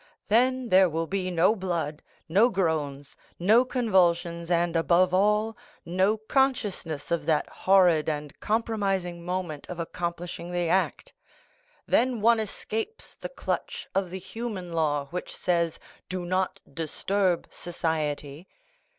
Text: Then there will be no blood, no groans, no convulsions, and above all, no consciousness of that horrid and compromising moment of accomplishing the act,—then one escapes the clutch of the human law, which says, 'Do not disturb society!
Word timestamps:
Then 0.29 0.69
there 0.69 0.89
will 0.89 1.05
be 1.05 1.29
no 1.29 1.55
blood, 1.55 2.01
no 2.27 2.49
groans, 2.49 3.15
no 3.37 3.63
convulsions, 3.63 4.49
and 4.49 4.75
above 4.75 5.13
all, 5.13 5.55
no 5.85 6.17
consciousness 6.17 7.11
of 7.11 7.27
that 7.27 7.47
horrid 7.47 8.09
and 8.09 8.39
compromising 8.39 9.23
moment 9.23 9.67
of 9.69 9.79
accomplishing 9.79 10.51
the 10.51 10.69
act,—then 10.69 12.19
one 12.19 12.39
escapes 12.39 13.15
the 13.15 13.29
clutch 13.29 13.87
of 13.93 14.09
the 14.09 14.17
human 14.17 14.73
law, 14.73 15.05
which 15.11 15.37
says, 15.37 15.77
'Do 16.09 16.25
not 16.25 16.59
disturb 16.73 17.47
society! 17.51 18.47